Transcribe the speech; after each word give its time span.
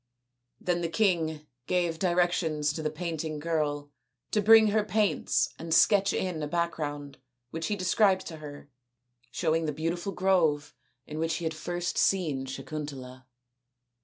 Then 0.59 0.81
the 0.81 0.89
king 0.89 1.45
gave 1.67 1.99
directions 1.99 2.73
to 2.73 2.81
the 2.81 2.89
painting 2.89 3.37
girl 3.37 3.91
to 4.31 4.41
bring 4.41 4.69
her 4.69 4.83
paints 4.83 5.53
and 5.59 5.71
sketch 5.71 6.11
in 6.11 6.41
a 6.41 6.47
background 6.47 7.19
which 7.51 7.67
he 7.67 7.75
described 7.75 8.25
to 8.25 8.37
her, 8.37 8.71
showing 9.29 9.67
the 9.67 9.71
beautiful 9.71 10.11
grove 10.11 10.73
in 11.05 11.19
which 11.19 11.35
he 11.35 11.43
had 11.45 11.53
first 11.53 11.99
seen 11.99 12.47
Sakuntala. 12.47 13.27